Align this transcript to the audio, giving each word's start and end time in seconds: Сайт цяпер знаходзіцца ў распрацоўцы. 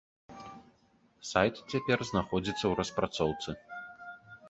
Сайт 1.33 1.53
цяпер 1.75 1.97
знаходзіцца 2.11 2.61
ў 2.67 2.73
распрацоўцы. 2.83 3.49